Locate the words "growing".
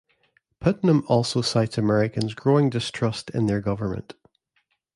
2.33-2.71